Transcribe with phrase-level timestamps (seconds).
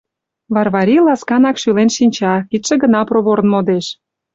[0.53, 3.85] Варвари ласканак шӱлен шинча, кидше гына проворын модеш.